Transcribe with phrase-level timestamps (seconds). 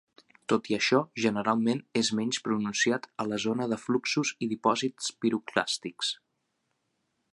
[0.51, 6.11] Tot i això, generalment és menys pronunciat a la zona de fluxos i dipòsits piroclàstics.